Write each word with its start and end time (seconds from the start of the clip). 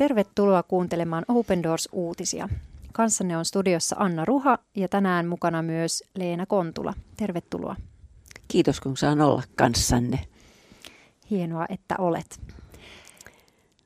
Tervetuloa 0.00 0.62
kuuntelemaan 0.62 1.24
Open 1.28 1.62
Doors-uutisia. 1.62 2.48
Kanssanne 2.92 3.36
on 3.36 3.44
studiossa 3.44 3.96
Anna 3.98 4.24
Ruha 4.24 4.58
ja 4.76 4.88
tänään 4.88 5.26
mukana 5.26 5.62
myös 5.62 6.04
Leena 6.14 6.46
Kontula. 6.46 6.94
Tervetuloa. 7.16 7.76
Kiitos 8.48 8.80
kun 8.80 8.96
saan 8.96 9.20
olla 9.20 9.42
kanssanne. 9.56 10.18
Hienoa, 11.30 11.66
että 11.68 11.94
olet. 11.98 12.40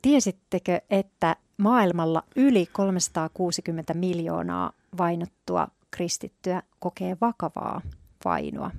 Tiesittekö, 0.02 0.80
että 0.91 1.37
maailmalla 1.56 2.23
yli 2.37 2.66
360 2.73 3.95
miljoonaa 3.95 4.73
vainottua 4.98 5.69
kristittyä 5.91 6.62
kokee 6.78 7.16
vakavaa 7.20 7.80
vainoa? 8.24 8.70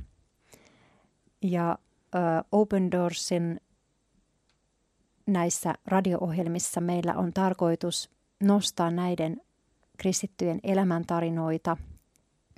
Ja 1.41 1.77
Open 2.51 2.91
Doorsin 2.91 3.61
näissä 5.27 5.73
radio-ohjelmissa 5.85 6.81
meillä 6.81 7.13
on 7.13 7.33
tarkoitus 7.33 8.09
nostaa 8.43 8.91
näiden 8.91 9.41
kristittyjen 9.97 10.59
elämäntarinoita, 10.63 11.77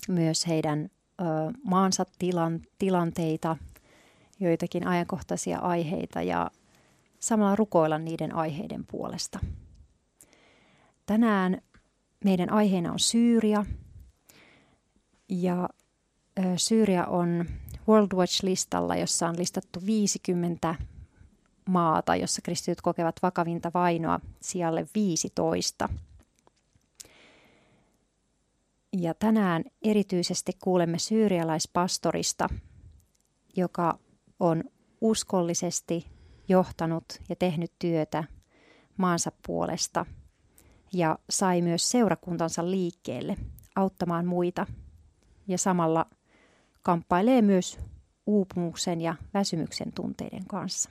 myös 0.07 0.48
heidän 0.48 0.90
ö, 1.21 1.23
maansa 1.63 2.05
tilan, 2.20 2.62
tilanteita, 2.80 3.57
joitakin 4.40 4.88
ajankohtaisia 4.88 5.59
aiheita 5.59 6.21
ja 6.21 6.52
samalla 7.20 7.55
rukoilla 7.55 7.98
niiden 7.98 8.35
aiheiden 8.35 8.85
puolesta. 8.85 9.40
Tänään 11.05 11.62
meidän 12.23 12.52
aiheena 12.52 12.91
on 12.91 12.99
Syyria 12.99 13.65
ja 15.29 15.70
ö, 16.40 16.41
Syyria 16.57 17.05
on 17.05 17.46
World 17.87 18.12
Watch-listalla, 18.13 18.96
jossa 18.96 19.27
on 19.27 19.37
listattu 19.37 19.79
50 19.85 20.76
maata, 21.68 22.15
jossa 22.15 22.41
kristityt 22.41 22.82
kokevat 22.82 23.15
vakavinta 23.21 23.71
vainoa 23.73 24.20
sijalle 24.41 24.87
15. 24.96 25.90
Ja 28.93 29.13
tänään 29.13 29.63
erityisesti 29.82 30.51
kuulemme 30.63 30.99
syyrialaispastorista, 30.99 32.49
joka 33.55 33.99
on 34.40 34.63
uskollisesti 35.01 36.05
johtanut 36.49 37.05
ja 37.29 37.35
tehnyt 37.35 37.71
työtä 37.79 38.24
maansa 38.98 39.31
puolesta 39.48 40.05
ja 40.93 41.20
sai 41.29 41.62
myös 41.62 41.90
seurakuntansa 41.90 42.71
liikkeelle 42.71 43.37
auttamaan 43.76 44.26
muita 44.26 44.65
ja 45.48 45.57
samalla 45.57 46.05
kamppailee 46.81 47.41
myös 47.41 47.79
uupumuksen 48.26 49.02
ja 49.02 49.15
väsymyksen 49.34 49.91
tunteiden 49.91 50.46
kanssa. 50.48 50.90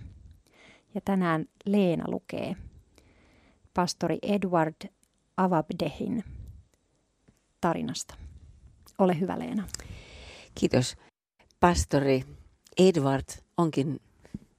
Ja 0.96 1.00
tänään 1.04 1.46
Leena 1.64 2.04
lukee 2.06 2.56
pastori 3.74 4.18
Edward 4.22 4.88
Avabdehin 5.36 6.24
tarinasta. 7.60 8.14
Ole 8.98 9.20
hyvä 9.20 9.38
Leena. 9.38 9.68
Kiitos. 10.54 10.96
Pastori 11.60 12.24
Edward 12.78 13.24
onkin 13.56 14.00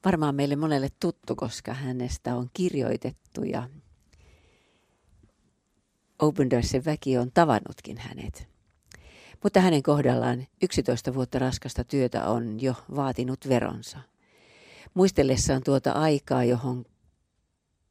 varmaan 0.05 0.35
meille 0.35 0.55
monelle 0.55 0.89
tuttu, 0.99 1.35
koska 1.35 1.73
hänestä 1.73 2.35
on 2.35 2.49
kirjoitettu 2.53 3.43
ja 3.43 3.69
Open 6.19 6.49
Doorsin 6.49 6.85
väki 6.85 7.17
on 7.17 7.31
tavannutkin 7.33 7.97
hänet. 7.97 8.47
Mutta 9.43 9.59
hänen 9.59 9.83
kohdallaan 9.83 10.47
11 10.61 11.13
vuotta 11.13 11.39
raskasta 11.39 11.83
työtä 11.83 12.27
on 12.29 12.61
jo 12.61 12.73
vaatinut 12.95 13.49
veronsa. 13.49 13.99
Muistellessaan 14.97 15.63
tuota 15.63 15.91
aikaa, 15.91 16.43
johon 16.43 16.85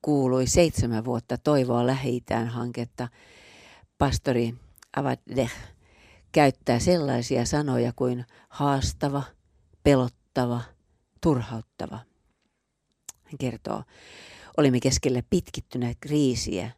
kuului 0.02 0.46
seitsemän 0.46 1.04
vuotta 1.04 1.38
toivoa 1.38 1.86
lähi 1.86 2.22
hanketta, 2.48 3.08
pastori 3.98 4.54
Avadeh 4.96 5.52
käyttää 6.32 6.78
sellaisia 6.78 7.44
sanoja 7.44 7.92
kuin 7.96 8.24
haastava, 8.48 9.22
pelottava, 9.82 10.60
turhauttava. 11.22 11.98
Hän 13.24 13.38
kertoo, 13.38 13.82
olimme 14.56 14.80
keskellä 14.80 15.22
pitkittyneä 15.30 15.94
kriisiä, 16.00 16.70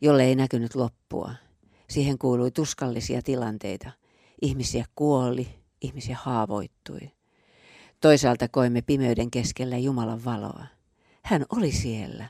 jolle 0.00 0.24
ei 0.24 0.34
näkynyt 0.34 0.74
loppua. 0.74 1.34
Siihen 1.90 2.18
kuului 2.18 2.50
tuskallisia 2.50 3.22
tilanteita. 3.22 3.90
Ihmisiä 4.42 4.84
kuoli, 4.94 5.48
ihmisiä 5.80 6.16
haavoittui. 6.22 7.15
Toisaalta 8.00 8.48
koimme 8.48 8.82
pimeyden 8.82 9.30
keskellä 9.30 9.78
Jumalan 9.78 10.24
valoa. 10.24 10.66
Hän 11.22 11.44
oli 11.48 11.72
siellä. 11.72 12.28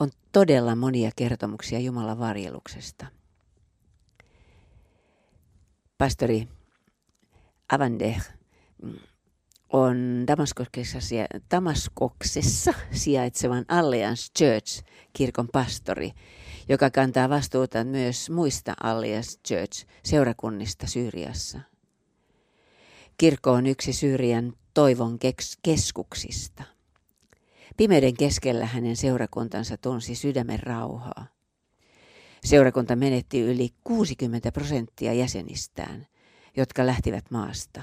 On 0.00 0.10
todella 0.32 0.76
monia 0.76 1.10
kertomuksia 1.16 1.78
Jumalan 1.78 2.18
varjeluksesta. 2.18 3.06
Pastori 5.98 6.48
Avandeh 7.72 8.30
on 9.72 10.24
Damaskoksessa, 10.26 10.98
Damaskoksessa 11.50 12.74
sijaitsevan 12.92 13.64
Alliance 13.68 14.32
Church 14.38 14.84
kirkon 15.12 15.48
pastori, 15.52 16.12
joka 16.68 16.90
kantaa 16.90 17.28
vastuuta 17.28 17.84
myös 17.84 18.30
muista 18.30 18.74
Alliance 18.82 19.40
Church 19.48 19.86
seurakunnista 20.04 20.86
Syyriassa– 20.86 21.60
Kirkko 23.18 23.52
on 23.52 23.66
yksi 23.66 23.92
Syyrian 23.92 24.52
toivon 24.74 25.18
keskuksista. 25.62 26.64
Pimeyden 27.76 28.16
keskellä 28.16 28.66
hänen 28.66 28.96
seurakuntansa 28.96 29.76
tunsi 29.76 30.14
sydämen 30.14 30.60
rauhaa. 30.60 31.26
Seurakunta 32.44 32.96
menetti 32.96 33.40
yli 33.40 33.68
60 33.84 34.52
prosenttia 34.52 35.12
jäsenistään, 35.12 36.06
jotka 36.56 36.86
lähtivät 36.86 37.30
maasta. 37.30 37.82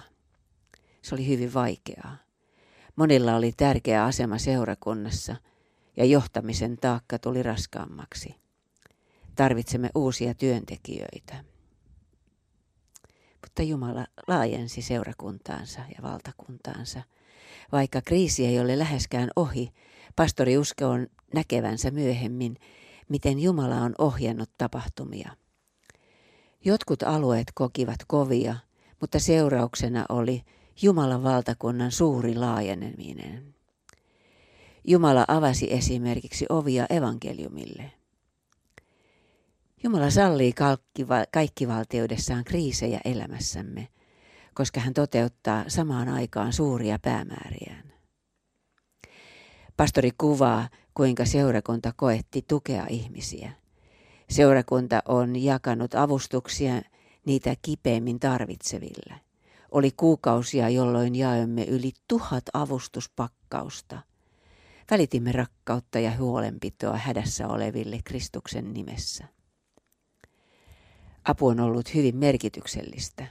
Se 1.02 1.16
oli 1.16 1.28
hyvin 1.28 1.54
vaikeaa. 1.54 2.18
Monilla 2.96 3.36
oli 3.36 3.52
tärkeä 3.58 4.06
asema 4.06 4.38
seurakunnassa 4.38 5.36
ja 5.98 6.06
johtamisen 6.06 6.78
taakka 6.78 7.20
tuli 7.20 7.44
raskaammaksi. 7.44 8.36
Tarvitsemme 9.36 9.90
uusia 9.96 10.34
työntekijöitä 10.34 11.53
mutta 13.44 13.64
Jumala 13.64 14.08
laajensi 14.28 14.82
seurakuntaansa 14.82 15.80
ja 15.80 16.04
valtakuntaansa. 16.04 17.02
Vaikka 17.72 18.02
kriisi 18.02 18.46
ei 18.46 18.60
ole 18.60 18.80
läheskään 18.80 19.30
ohi, 19.36 19.70
pastori 20.16 20.58
usko 20.58 20.86
on 20.86 21.08
näkevänsä 21.34 21.92
myöhemmin, 21.92 22.56
miten 23.10 23.40
Jumala 23.40 23.76
on 23.76 23.96
ohjannut 23.98 24.50
tapahtumia. 24.58 25.32
Jotkut 26.66 27.04
alueet 27.04 27.48
kokivat 27.54 28.00
kovia, 28.08 28.56
mutta 29.02 29.20
seurauksena 29.20 30.06
oli 30.10 30.44
Jumalan 30.82 31.24
valtakunnan 31.24 31.92
suuri 31.92 32.36
laajeneminen. 32.36 33.56
Jumala 34.84 35.26
avasi 35.28 35.74
esimerkiksi 35.74 36.46
ovia 36.50 36.86
evankeliumille– 36.90 37.92
Jumala 39.84 40.10
sallii 40.10 40.54
kaikkivaltiudessaan 41.32 42.44
kriisejä 42.44 43.00
elämässämme, 43.06 43.88
koska 44.54 44.80
hän 44.80 44.94
toteuttaa 44.94 45.64
samaan 45.68 46.10
aikaan 46.10 46.54
suuria 46.54 47.00
päämääriään. 47.00 47.94
Pastori 49.78 50.12
kuvaa, 50.18 50.70
kuinka 50.94 51.26
seurakunta 51.26 51.94
koetti 51.96 52.46
tukea 52.48 52.86
ihmisiä. 52.90 53.52
Seurakunta 54.30 55.02
on 55.06 55.44
jakanut 55.44 55.96
avustuksia 55.96 56.82
niitä 57.26 57.56
kipeimmin 57.62 58.20
tarvitseville. 58.20 59.16
Oli 59.72 59.92
kuukausia, 59.98 60.70
jolloin 60.70 61.16
jaoimme 61.16 61.64
yli 61.64 61.92
tuhat 62.08 62.44
avustuspakkausta. 62.54 64.02
Välitimme 64.92 65.32
rakkautta 65.32 66.00
ja 66.00 66.18
huolenpitoa 66.18 66.98
hädässä 66.98 67.48
oleville 67.48 68.00
Kristuksen 68.04 68.74
nimessä. 68.74 69.26
Apu 71.26 71.48
on 71.48 71.60
ollut 71.60 71.94
hyvin 71.94 72.16
merkityksellistä. 72.16 73.28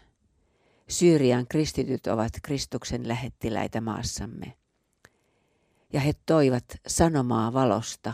Syyrian 0.89 1.47
kristityt 1.49 2.07
ovat 2.07 2.33
Kristuksen 2.43 3.09
lähettiläitä 3.09 3.81
maassamme. 3.81 4.57
Ja 5.93 6.01
he 6.01 6.13
toivat 6.27 6.65
sanomaa 6.87 7.53
valosta, 7.53 8.13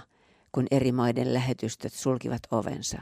kun 0.53 0.67
eri 0.71 0.93
maiden 0.93 1.35
lähetystöt 1.35 1.93
sulkivat 1.93 2.43
ovensa. 2.51 2.99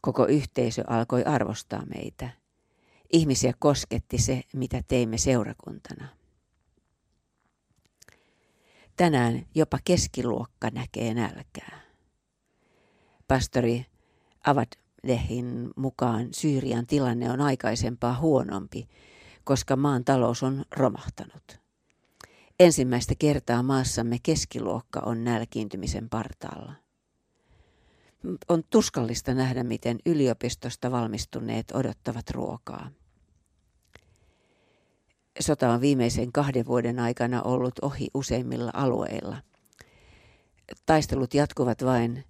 Koko 0.00 0.26
yhteisö 0.26 0.84
alkoi 0.86 1.24
arvostaa 1.24 1.86
meitä. 1.86 2.30
Ihmisiä 3.12 3.52
kosketti 3.58 4.18
se, 4.18 4.42
mitä 4.54 4.82
teimme 4.88 5.18
seurakuntana. 5.18 6.08
Tänään 8.96 9.46
jopa 9.54 9.78
keskiluokka 9.84 10.70
näkee 10.70 11.14
nälkää. 11.14 11.80
Pastori 13.28 13.86
Avad 14.46 14.87
Lehin 15.02 15.70
mukaan 15.76 16.28
Syyrian 16.32 16.86
tilanne 16.86 17.30
on 17.30 17.40
aikaisempaa 17.40 18.18
huonompi, 18.20 18.88
koska 19.44 19.76
maan 19.76 20.04
talous 20.04 20.42
on 20.42 20.64
romahtanut. 20.76 21.60
Ensimmäistä 22.60 23.14
kertaa 23.18 23.62
maassamme 23.62 24.18
keskiluokka 24.22 25.00
on 25.00 25.24
nälkiintymisen 25.24 26.08
partaalla. 26.08 26.72
On 28.48 28.64
tuskallista 28.70 29.34
nähdä, 29.34 29.64
miten 29.64 29.98
yliopistosta 30.06 30.90
valmistuneet 30.90 31.70
odottavat 31.74 32.30
ruokaa. 32.30 32.90
Sota 35.40 35.70
on 35.70 35.80
viimeisen 35.80 36.32
kahden 36.32 36.66
vuoden 36.66 36.98
aikana 36.98 37.42
ollut 37.42 37.78
ohi 37.82 38.08
useimmilla 38.14 38.70
alueilla. 38.74 39.36
Taistelut 40.86 41.34
jatkuvat 41.34 41.84
vain 41.84 42.24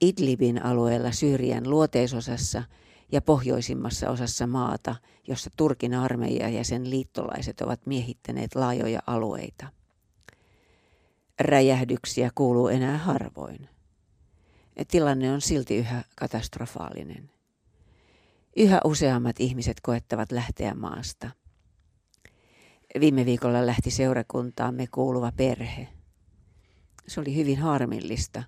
Idlibin 0.00 0.64
alueella 0.64 1.12
Syyrian 1.12 1.70
luoteisosassa 1.70 2.62
ja 3.12 3.22
pohjoisimmassa 3.22 4.10
osassa 4.10 4.46
maata, 4.46 4.96
jossa 5.28 5.50
Turkin 5.56 5.94
armeija 5.94 6.48
ja 6.48 6.64
sen 6.64 6.90
liittolaiset 6.90 7.60
ovat 7.60 7.86
miehittäneet 7.86 8.54
laajoja 8.54 9.00
alueita. 9.06 9.66
Räjähdyksiä 11.40 12.30
kuuluu 12.34 12.68
enää 12.68 12.98
harvoin. 12.98 13.68
Tilanne 14.88 15.32
on 15.32 15.40
silti 15.40 15.76
yhä 15.76 16.04
katastrofaalinen. 16.16 17.30
Yhä 18.56 18.80
useammat 18.84 19.40
ihmiset 19.40 19.80
koettavat 19.80 20.32
lähteä 20.32 20.74
maasta. 20.74 21.30
Viime 23.00 23.24
viikolla 23.26 23.66
lähti 23.66 23.90
seurakuntaamme 23.90 24.86
kuuluva 24.86 25.32
perhe. 25.36 25.88
Se 27.06 27.20
oli 27.20 27.36
hyvin 27.36 27.58
harmillista 27.58 28.42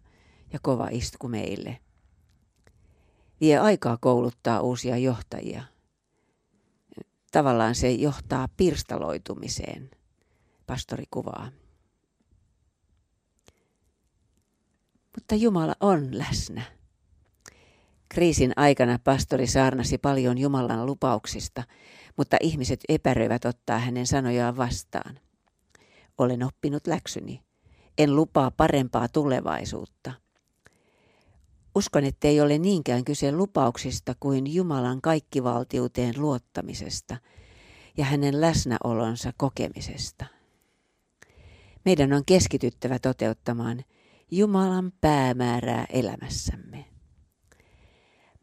ja 0.52 0.58
kova 0.62 0.88
isku 0.91 1.29
meille. 1.29 1.79
Vie 3.41 3.58
aikaa 3.58 3.99
kouluttaa 4.00 4.61
uusia 4.61 4.97
johtajia. 4.97 5.62
Tavallaan 7.32 7.75
se 7.75 7.91
johtaa 7.91 8.49
pirstaloitumiseen, 8.56 9.91
pastori 10.67 11.05
kuvaa. 11.11 11.50
Mutta 15.17 15.35
Jumala 15.35 15.75
on 15.81 16.19
läsnä. 16.19 16.62
Kriisin 18.08 18.52
aikana 18.56 18.99
pastori 19.05 19.47
saarnasi 19.47 19.99
paljon 19.99 20.38
Jumalan 20.38 20.87
lupauksista, 20.87 21.62
mutta 22.17 22.37
ihmiset 22.41 22.81
epäröivät 22.88 23.44
ottaa 23.44 23.79
hänen 23.79 24.06
sanojaan 24.06 24.56
vastaan. 24.56 25.20
Olen 26.19 26.43
oppinut 26.43 26.87
läksyni. 26.87 27.43
En 27.99 28.17
lupaa 28.17 28.50
parempaa 28.50 29.08
tulevaisuutta. 29.08 30.12
Uskon, 31.75 32.05
ettei 32.05 32.41
ole 32.41 32.59
niinkään 32.59 33.05
kyse 33.05 33.33
lupauksista 33.33 34.15
kuin 34.21 34.55
Jumalan 34.55 35.01
kaikkivaltiuteen 35.01 36.15
luottamisesta 36.19 37.17
ja 37.97 38.05
hänen 38.05 38.41
läsnäolonsa 38.41 39.33
kokemisesta. 39.37 40.27
Meidän 41.85 42.13
on 42.13 42.25
keskityttävä 42.27 42.99
toteuttamaan 42.99 43.85
Jumalan 44.31 44.93
päämäärää 45.01 45.87
elämässämme. 45.91 46.85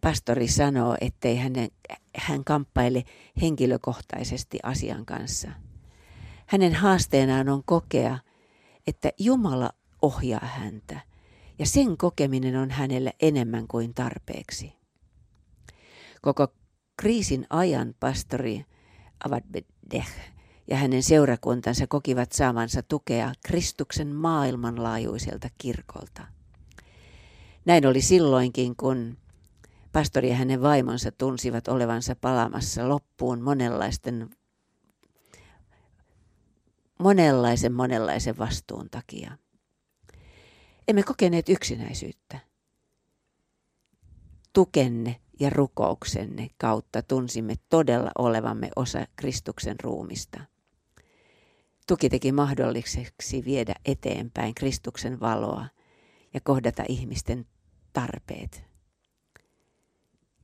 Pastori 0.01 0.47
sanoo, 0.47 0.97
ettei 1.01 1.37
hänen, 1.37 1.69
hän 2.15 2.43
kamppaile 2.43 3.03
henkilökohtaisesti 3.41 4.59
asian 4.63 5.05
kanssa. 5.05 5.51
Hänen 6.45 6.75
haasteenaan 6.75 7.49
on 7.49 7.63
kokea, 7.63 8.19
että 8.87 9.11
Jumala 9.19 9.69
ohjaa 10.01 10.45
häntä 10.45 11.06
ja 11.59 11.65
sen 11.65 11.97
kokeminen 11.97 12.55
on 12.55 12.69
hänelle 12.69 13.13
enemmän 13.21 13.67
kuin 13.67 13.93
tarpeeksi. 13.93 14.73
Koko 16.21 16.47
kriisin 16.97 17.47
ajan 17.49 17.95
pastori 17.99 18.65
Avadbedeh 19.25 20.07
ja 20.67 20.77
hänen 20.77 21.03
seurakuntansa 21.03 21.87
kokivat 21.87 22.31
saamansa 22.31 22.83
tukea 22.83 23.33
Kristuksen 23.45 24.07
maailmanlaajuiselta 24.07 25.49
kirkolta. 25.57 26.27
Näin 27.65 27.85
oli 27.85 28.01
silloinkin, 28.01 28.75
kun 28.75 29.17
pastori 29.91 30.29
ja 30.29 30.35
hänen 30.35 30.61
vaimonsa 30.61 31.11
tunsivat 31.11 31.67
olevansa 31.67 32.15
palaamassa 32.15 32.89
loppuun 32.89 33.41
monenlaisten, 33.41 34.29
monenlaisen 36.99 37.73
monenlaisen 37.73 38.37
vastuun 38.37 38.89
takia. 38.89 39.37
Emme 40.87 41.03
kokeneet 41.03 41.49
yksinäisyyttä. 41.49 42.39
Tukenne 44.53 45.21
ja 45.39 45.49
rukouksenne 45.49 46.49
kautta 46.57 47.01
tunsimme 47.01 47.55
todella 47.69 48.11
olevamme 48.17 48.69
osa 48.75 49.07
Kristuksen 49.15 49.75
ruumista. 49.83 50.39
Tuki 51.87 52.09
teki 52.09 52.31
mahdolliseksi 52.31 53.45
viedä 53.45 53.75
eteenpäin 53.85 54.55
Kristuksen 54.55 55.19
valoa 55.19 55.65
ja 56.33 56.41
kohdata 56.41 56.83
ihmisten 56.89 57.45
tarpeet. 57.93 58.63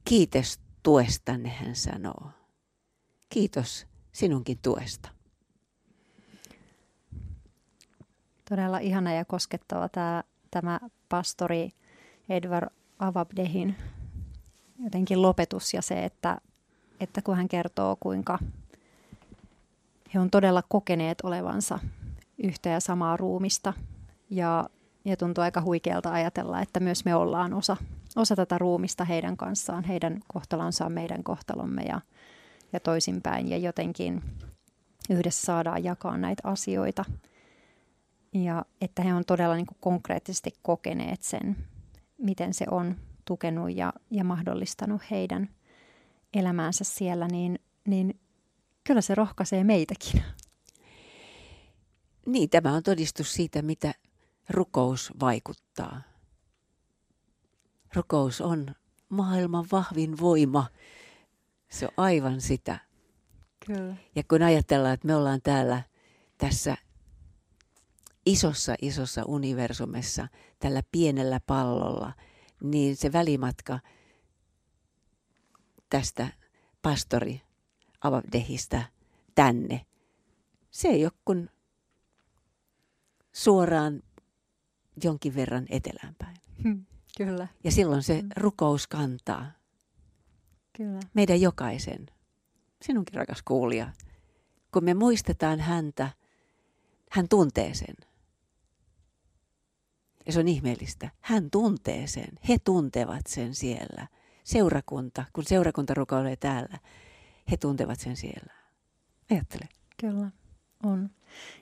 Kiitos 0.06 0.60
tuestanne, 0.84 1.50
hän 1.50 1.76
sanoo. 1.76 2.30
Kiitos 3.30 3.88
sinunkin 4.12 4.60
tuesta. 4.62 5.10
Todella 8.50 8.80
ihana 8.80 9.14
ja 9.14 9.26
koskettava 9.26 9.90
tämä, 9.90 10.24
tämä 10.54 10.80
pastori 11.10 11.70
Edward 12.30 12.70
Avabdehin 13.00 13.76
jotenkin 14.84 15.22
lopetus 15.22 15.74
ja 15.74 15.82
se, 15.82 16.06
että, 16.06 16.38
että 17.00 17.22
kun 17.22 17.38
hän 17.38 17.48
kertoo, 17.48 17.98
kuinka 18.00 18.40
he 20.14 20.20
on 20.20 20.30
todella 20.30 20.64
kokeneet 20.70 21.18
olevansa 21.24 21.80
yhtä 22.44 22.70
ja 22.70 22.80
samaa 22.80 23.18
ruumista 23.18 23.74
ja, 24.30 24.70
ja 25.06 25.18
tuntuu 25.18 25.42
aika 25.42 25.62
huikealta 25.62 26.12
ajatella, 26.12 26.62
että 26.62 26.80
myös 26.80 27.06
me 27.06 27.16
ollaan 27.16 27.54
osa, 27.54 27.78
osa 28.16 28.36
tätä 28.36 28.58
ruumista 28.58 29.06
heidän 29.06 29.38
kanssaan. 29.38 29.84
Heidän 29.84 30.20
kohtalonsa 30.28 30.86
on 30.86 30.92
meidän 30.92 31.24
kohtalomme 31.24 31.84
ja, 31.84 32.02
ja 32.74 32.80
toisinpäin 32.80 33.50
ja 33.50 33.58
jotenkin 33.58 34.24
yhdessä 35.10 35.46
saadaan 35.46 35.84
jakaa 35.84 36.18
näitä 36.18 36.42
asioita. 36.48 37.06
Ja 38.34 38.66
että 38.82 39.02
he 39.02 39.14
on 39.14 39.26
todella 39.26 39.56
niin 39.56 39.66
kuin 39.66 39.78
konkreettisesti 39.82 40.52
kokeneet 40.62 41.24
sen, 41.24 41.58
miten 42.18 42.54
se 42.54 42.66
on 42.72 42.96
tukenut 43.26 43.76
ja, 43.76 43.94
ja 44.12 44.24
mahdollistanut 44.24 45.02
heidän 45.12 45.50
elämäänsä 46.34 46.84
siellä, 46.84 47.28
niin, 47.28 47.60
niin 47.88 48.20
kyllä 48.84 49.02
se 49.02 49.16
rohkaisee 49.16 49.64
meitäkin. 49.64 50.24
Niin, 52.26 52.50
tämä 52.50 52.74
on 52.74 52.84
todistus 52.84 53.34
siitä, 53.34 53.62
mitä 53.62 53.94
rukous 54.50 55.14
vaikuttaa. 55.20 56.02
Rukous 57.96 58.42
on 58.42 58.76
maailman 59.10 59.66
vahvin 59.72 60.20
voima. 60.20 60.68
Se 61.72 61.86
on 61.86 61.92
aivan 61.98 62.42
sitä. 62.42 62.80
Kyllä. 63.66 63.96
Ja 64.16 64.24
kun 64.30 64.42
ajatellaan, 64.42 64.94
että 64.94 65.08
me 65.08 65.16
ollaan 65.16 65.42
täällä 65.42 65.84
tässä 66.38 66.78
isossa, 68.26 68.76
isossa 68.82 69.24
universumessa, 69.28 70.28
tällä 70.60 70.84
pienellä 70.92 71.40
pallolla, 71.40 72.14
niin 72.64 72.96
se 72.96 73.14
välimatka 73.14 73.80
tästä 75.90 76.28
pastori 76.82 77.42
Avavdehistä 78.02 78.84
tänne, 79.36 79.86
se 80.72 80.88
ei 80.88 81.06
ole 81.06 81.12
kuin 81.26 81.50
suoraan 83.32 84.04
jonkin 85.04 85.36
verran 85.36 85.66
eteläänpäin. 85.70 86.38
Hmm, 86.64 86.86
kyllä. 87.18 87.48
Ja 87.64 87.72
silloin 87.72 88.04
se 88.04 88.20
hmm. 88.20 88.30
rukous 88.38 88.88
kantaa. 88.88 89.52
Kyllä. 90.78 91.00
Meidän 91.14 91.42
jokaisen, 91.42 92.06
sinunkin 92.82 93.14
rakas 93.14 93.42
kuulija, 93.42 93.92
kun 94.72 94.84
me 94.84 94.94
muistetaan 94.94 95.60
häntä, 95.60 96.10
hän 97.10 97.28
tuntee 97.30 97.74
sen. 97.74 97.96
Ja 100.26 100.34
se 100.34 100.40
on 100.40 100.48
ihmeellistä. 100.48 101.10
Hän 101.22 101.50
tuntee 101.52 102.08
sen. 102.08 102.40
He 102.50 102.58
tuntevat 102.64 103.28
sen 103.28 103.56
siellä. 103.56 104.08
Seurakunta, 104.44 105.26
kun 105.34 105.44
seurakunta 105.44 105.94
rukoilee 105.94 106.36
täällä, 106.36 106.78
he 107.52 107.58
tuntevat 107.58 108.00
sen 108.00 108.16
siellä. 108.16 108.54
Ajattele. 109.32 109.70
Kyllä, 110.00 110.32
on. 110.84 111.10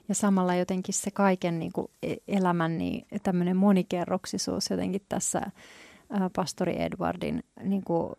Ja 0.08 0.14
samalla 0.14 0.54
jotenkin 0.54 0.94
se 0.94 1.10
kaiken 1.10 1.58
niin 1.58 1.72
kuin 1.72 1.88
e-, 2.02 2.16
elämän 2.28 2.78
niin 2.78 3.06
tämmöinen 3.22 3.56
monikerroksisuus 3.56 4.70
jotenkin 4.70 5.02
tässä 5.08 5.42
pastori 6.36 6.82
Edwardin 6.82 7.44
niin 7.62 7.84
kuin 7.84 8.12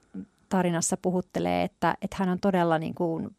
tarinassa 0.49 0.97
puhuttelee, 0.97 1.63
että, 1.63 1.97
että 2.01 2.15
hän 2.19 2.29
on 2.29 2.39
todella 2.39 2.79
niin 2.79 2.95
kuin 2.95 3.35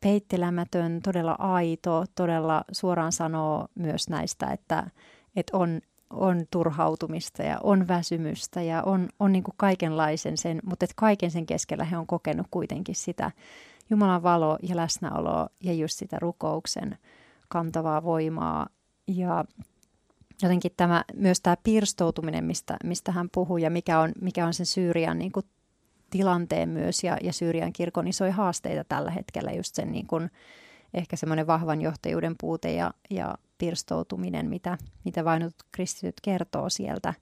peittelemätön, 0.00 1.00
todella 1.02 1.36
aito, 1.38 2.04
todella 2.14 2.64
suoraan 2.72 3.12
sanoo 3.12 3.68
myös 3.74 4.08
näistä, 4.08 4.46
että, 4.46 4.90
että 5.36 5.56
on 5.56 5.80
on 6.10 6.46
turhautumista 6.50 7.42
ja 7.42 7.58
on 7.62 7.88
väsymystä 7.88 8.62
ja 8.62 8.82
on, 8.82 9.08
on 9.20 9.32
niin 9.32 9.44
kuin 9.44 9.54
kaikenlaisen 9.56 10.36
sen, 10.36 10.60
mutta 10.64 10.84
että 10.84 10.94
kaiken 10.96 11.30
sen 11.30 11.46
keskellä 11.46 11.84
he 11.84 11.96
on 11.98 12.06
kokenut 12.06 12.46
kuitenkin 12.50 12.94
sitä 12.94 13.30
Jumalan 13.90 14.22
valo 14.22 14.58
ja 14.62 14.76
läsnäolo 14.76 15.48
ja 15.60 15.72
just 15.72 15.98
sitä 15.98 16.18
rukouksen 16.18 16.98
kantavaa 17.48 18.02
voimaa. 18.02 18.66
Ja 19.06 19.44
jotenkin 20.42 20.72
tämä, 20.76 21.04
myös 21.14 21.40
tämä 21.40 21.56
pirstoutuminen, 21.62 22.44
mistä, 22.44 22.76
mistä 22.84 23.12
hän 23.12 23.28
puhui 23.34 23.62
ja 23.62 23.70
mikä 23.70 24.00
on, 24.00 24.12
mikä 24.20 24.46
on 24.46 24.54
sen 24.54 24.66
Syyrian 24.66 25.18
niin 25.18 25.32
kuin, 25.32 25.46
tilanteen 26.10 26.68
myös 26.68 27.04
ja, 27.04 27.16
ja 27.22 27.32
Syyrian 27.32 27.72
kirkon 27.72 28.08
isoja 28.08 28.32
haasteita 28.32 28.84
tällä 28.84 29.10
hetkellä, 29.10 29.52
just 29.52 29.74
sen 29.74 29.92
niin 29.92 30.06
kuin, 30.06 30.30
ehkä 30.94 31.16
semmoinen 31.16 31.46
vahvan 31.46 31.80
johtajuuden 31.80 32.34
puute 32.40 32.72
ja, 32.72 32.94
ja 33.10 33.34
pirstoutuminen, 33.58 34.48
mitä, 34.48 34.78
mitä 35.04 35.24
vainotut 35.24 35.62
kristityt 35.72 36.20
kertoo 36.22 36.68
sieltä, 36.68 37.14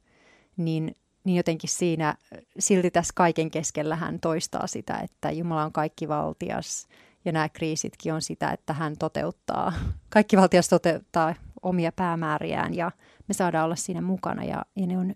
niin, 0.57 0.97
niin 1.25 1.37
jotenkin 1.37 1.71
siinä, 1.71 2.16
silti 2.59 2.90
tässä 2.90 3.12
kaiken 3.16 3.50
keskellä 3.50 3.97
hän 3.97 4.21
toistaa 4.21 4.66
sitä, 4.66 4.99
että 4.99 5.31
Jumala 5.31 5.64
on 5.64 5.73
kaikki 5.73 6.09
valtias 6.09 6.88
ja 7.25 7.33
nämä 7.33 7.49
kriisitkin 7.49 8.14
on 8.14 8.23
sitä, 8.23 8.50
että 8.50 8.73
hän 8.73 8.97
toteuttaa, 8.99 9.73
kaikki 10.09 10.37
valtias 10.37 10.69
toteuttaa 10.69 11.35
omia 11.62 11.93
päämääriään 11.93 12.75
ja 12.75 12.90
me 13.28 13.35
saadaan 13.35 13.64
olla 13.64 13.76
siinä 13.76 14.00
mukana 14.00 14.45
ja, 14.45 14.64
ja 14.76 14.87
ne 14.87 14.99
on, 14.99 15.14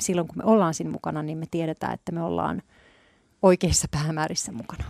silloin 0.00 0.28
kun 0.28 0.38
me 0.38 0.44
ollaan 0.44 0.74
siinä 0.74 0.90
mukana, 0.90 1.22
niin 1.22 1.38
me 1.38 1.46
tiedetään, 1.50 1.94
että 1.94 2.12
me 2.12 2.22
ollaan 2.22 2.62
oikeissa 3.42 3.88
päämäärissä 3.90 4.52
mukana. 4.52 4.84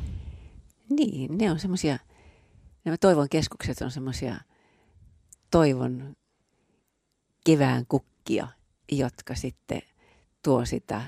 Niin, 0.90 1.38
ne 1.38 1.50
on 1.50 1.58
semmoisia, 1.58 1.98
nämä 2.84 2.96
toivon 2.96 3.28
keskukset 3.28 3.80
on 3.80 3.90
semmoisia 3.90 4.36
toivon 5.50 6.16
kevään 7.44 7.86
kukkia, 7.88 8.48
jotka 8.92 9.34
sitten 9.34 9.82
tuo 10.42 10.64
sitä 10.64 11.02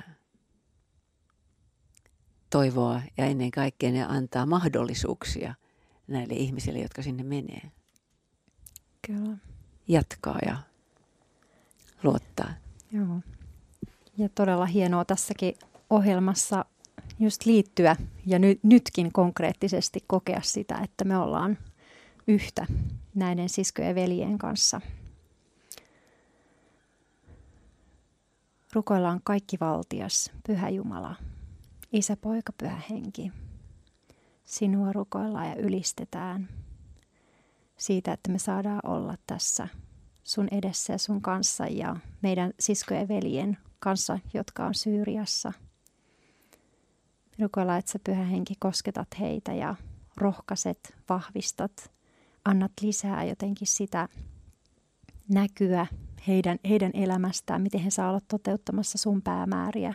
toivoa 2.51 3.03
ja 3.17 3.25
ennen 3.25 3.51
kaikkea 3.51 3.91
ne 3.91 4.05
antaa 4.05 4.47
mahdollisuuksia 4.47 5.55
näille 6.07 6.35
ihmisille, 6.35 6.79
jotka 6.79 7.03
sinne 7.03 7.23
menee. 7.23 7.71
Kyllä. 9.07 9.37
Jatkaa 9.89 10.39
ja 10.47 10.57
luottaa. 12.03 12.51
Joo. 12.93 13.21
Ja 14.19 14.29
todella 14.29 14.67
hienoa 14.67 15.05
tässäkin 15.05 15.55
ohjelmassa 15.91 16.65
just 17.19 17.45
liittyä 17.45 17.97
ja 18.27 18.39
ny, 18.39 18.61
nytkin 18.63 19.13
konkreettisesti 19.13 20.05
kokea 20.07 20.41
sitä, 20.43 20.79
että 20.85 21.05
me 21.05 21.19
ollaan 21.19 21.59
yhtä 22.27 22.67
näiden 23.19 23.49
siskojen 23.49 23.89
ja 23.89 23.95
veljen 23.95 24.39
kanssa. 24.39 24.81
Rukoillaan 28.73 29.21
kaikki 29.25 29.57
valtias, 29.61 30.33
Pyhä 30.47 30.69
Jumala, 30.69 31.15
Isä, 31.93 32.17
Poika, 32.17 32.53
Pyhä 32.59 32.81
Henki. 32.91 33.33
Sinua 34.45 34.93
rukoillaan 34.93 35.49
ja 35.49 35.57
ylistetään 35.57 36.49
siitä, 37.77 38.13
että 38.13 38.33
me 38.33 38.39
saadaan 38.39 38.81
olla 38.85 39.15
tässä 39.27 39.69
sun 40.25 40.49
edessä 40.51 40.93
ja 40.93 40.99
sun 40.99 41.23
kanssa 41.23 41.67
ja 41.67 41.97
meidän 42.23 42.53
siskojen 42.61 43.01
ja 43.01 43.09
veljen 43.09 43.59
kanssa, 43.79 44.19
jotka 44.35 44.67
on 44.67 44.75
Syyriassa. 44.75 45.53
Rukoillaan, 47.39 47.79
että 47.79 47.93
sä 47.93 47.99
Pyhä 48.05 48.25
Henki 48.25 48.55
kosketat 48.59 49.09
heitä 49.21 49.55
ja 49.55 49.75
rohkaiset, 50.17 50.97
vahvistat, 51.09 51.91
annat 52.45 52.73
lisää 52.83 53.25
jotenkin 53.25 53.67
sitä 53.67 54.09
näkyä 55.29 55.87
heidän, 56.27 56.59
heidän 56.69 56.91
elämästään, 56.95 57.63
miten 57.63 57.81
he 57.81 57.91
saa 57.91 58.09
olla 58.09 58.21
toteuttamassa 58.29 58.99
sun 58.99 59.23
päämääriä 59.23 59.95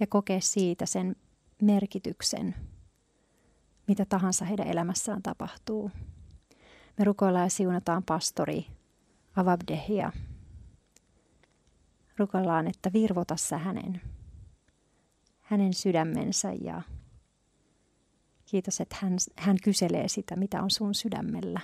ja 0.00 0.06
kokea 0.06 0.40
siitä 0.40 0.86
sen 0.86 1.16
merkityksen, 1.62 2.54
mitä 3.88 4.04
tahansa 4.04 4.44
heidän 4.44 4.66
elämässään 4.66 5.22
tapahtuu. 5.22 5.90
Me 6.98 7.04
rukoillaan 7.04 7.46
ja 7.46 7.50
siunataan 7.50 8.02
pastori 8.02 8.66
Avabdehia. 9.36 10.12
Rukoillaan, 12.16 12.66
että 12.66 12.92
virvota 12.92 13.36
sä 13.36 13.58
hänen, 13.58 14.00
hänen 15.40 15.74
sydämensä 15.74 16.52
ja 16.52 16.82
kiitos, 18.54 18.80
että 18.80 18.96
hän, 19.00 19.16
hän 19.36 19.56
kyselee 19.64 20.08
sitä, 20.08 20.36
mitä 20.36 20.62
on 20.62 20.70
sun 20.70 20.94
sydämellä. 20.94 21.60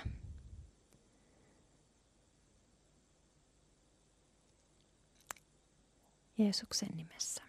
Jeesuksen 6.37 6.89
nimessä. 6.95 7.43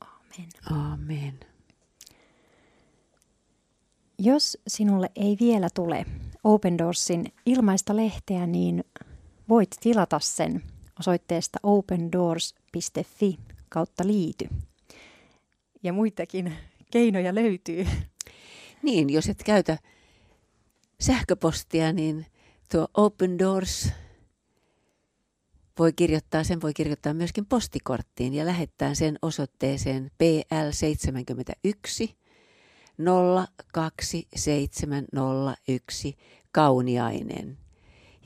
Amen. 0.00 0.48
Amen. 0.70 1.40
Jos 4.18 4.58
sinulle 4.66 5.10
ei 5.16 5.36
vielä 5.40 5.68
tule 5.74 6.06
Open 6.44 6.78
Doorsin 6.78 7.32
ilmaista 7.46 7.96
lehteä, 7.96 8.46
niin 8.46 8.84
voit 9.48 9.70
tilata 9.80 10.20
sen 10.20 10.62
osoitteesta 11.00 11.58
opendoors.fi 11.62 13.38
kautta 13.68 14.06
liity. 14.06 14.48
Ja 15.82 15.92
muitakin 15.92 16.52
keinoja 16.90 17.34
löytyy. 17.34 17.86
Niin, 18.82 19.10
jos 19.10 19.28
et 19.28 19.42
käytä 19.44 19.78
sähköpostia, 21.00 21.92
niin 21.92 22.26
tuo 22.72 22.88
Open 22.94 23.38
Doors 23.38 23.90
voi 25.78 25.92
kirjoittaa, 25.92 26.44
sen 26.44 26.60
voi 26.60 26.74
kirjoittaa 26.74 27.14
myöskin 27.14 27.46
postikorttiin 27.46 28.34
ja 28.34 28.46
lähettää 28.46 28.94
sen 28.94 29.18
osoitteeseen 29.22 30.10
PL71 30.22 32.14
02701 33.72 36.16
Kauniainen. 36.52 37.58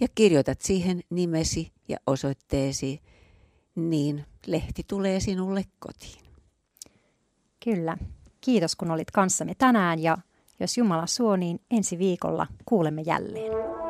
Ja 0.00 0.08
kirjoitat 0.14 0.60
siihen 0.60 1.00
nimesi 1.10 1.72
ja 1.88 1.96
osoitteesi, 2.06 3.00
niin 3.74 4.24
lehti 4.46 4.84
tulee 4.88 5.20
sinulle 5.20 5.64
kotiin. 5.78 6.24
Kyllä. 7.64 7.96
Kiitos 8.40 8.76
kun 8.76 8.90
olit 8.90 9.10
kanssamme 9.10 9.54
tänään 9.54 9.98
ja 9.98 10.18
jos 10.60 10.78
Jumala 10.78 11.06
suo, 11.06 11.36
niin 11.36 11.60
ensi 11.70 11.98
viikolla 11.98 12.46
kuulemme 12.64 13.02
jälleen. 13.02 13.81